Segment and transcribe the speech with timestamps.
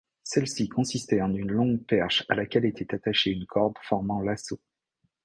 [0.23, 4.59] Celle-ci consistait en une longue perche à laquelle était attachée une corde formant lasso.